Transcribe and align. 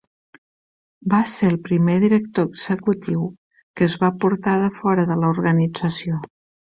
Va 1.13 1.19
ser 1.33 1.49
el 1.51 1.59
primer 1.67 1.97
director 2.05 2.47
executiu 2.51 3.27
que 3.61 3.85
es 3.89 3.97
va 4.05 4.13
portar 4.25 4.57
de 4.65 4.71
fora 4.79 5.05
de 5.13 5.19
l'organització. 5.25 6.19